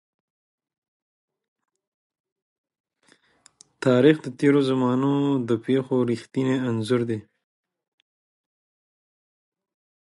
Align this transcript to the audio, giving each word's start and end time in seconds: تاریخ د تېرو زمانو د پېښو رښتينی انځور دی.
تاریخ 3.83 4.15
د 4.25 4.27
تېرو 4.39 4.61
زمانو 4.69 5.13
د 5.49 5.51
پېښو 5.65 5.95
رښتينی 6.09 6.55
انځور 6.69 7.01
دی. 7.09 7.19